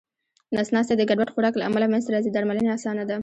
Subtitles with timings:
[0.55, 3.17] نس ناستی د ګډوډ خوراک له امله منځته راځې درملنه یې اسانه ده